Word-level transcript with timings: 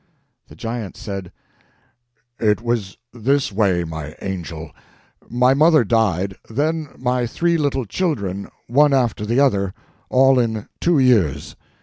The 0.47 0.55
giant 0.55 0.97
said: 0.97 1.31
"It 2.39 2.59
was 2.59 2.97
this 3.13 3.51
way, 3.51 3.83
my 3.83 4.15
angel. 4.19 4.71
My 5.29 5.53
mother 5.53 5.83
died, 5.83 6.35
then 6.49 6.87
my 6.97 7.27
three 7.27 7.55
little 7.55 7.85
children, 7.85 8.49
one 8.65 8.95
after 8.95 9.27
the 9.27 9.39
other, 9.39 9.75
all 10.09 10.39
in 10.39 10.67
two 10.79 10.97
years. 10.97 11.55